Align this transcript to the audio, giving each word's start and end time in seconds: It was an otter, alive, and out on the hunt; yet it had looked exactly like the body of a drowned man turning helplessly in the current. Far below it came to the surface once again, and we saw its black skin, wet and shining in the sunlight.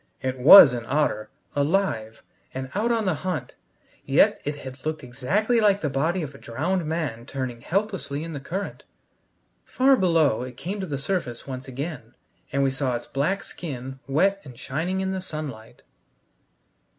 It 0.19 0.39
was 0.39 0.73
an 0.73 0.83
otter, 0.87 1.29
alive, 1.55 2.23
and 2.55 2.71
out 2.73 2.91
on 2.91 3.05
the 3.05 3.13
hunt; 3.13 3.53
yet 4.03 4.41
it 4.43 4.55
had 4.55 4.83
looked 4.83 5.03
exactly 5.03 5.61
like 5.61 5.81
the 5.81 5.91
body 5.91 6.23
of 6.23 6.33
a 6.33 6.39
drowned 6.39 6.87
man 6.87 7.27
turning 7.27 7.61
helplessly 7.61 8.23
in 8.23 8.33
the 8.33 8.39
current. 8.39 8.81
Far 9.63 9.95
below 9.95 10.41
it 10.41 10.57
came 10.57 10.79
to 10.79 10.87
the 10.87 10.97
surface 10.97 11.45
once 11.45 11.67
again, 11.67 12.15
and 12.51 12.63
we 12.63 12.71
saw 12.71 12.95
its 12.95 13.05
black 13.05 13.43
skin, 13.43 13.99
wet 14.07 14.41
and 14.43 14.57
shining 14.59 15.01
in 15.01 15.11
the 15.11 15.21
sunlight. 15.21 15.83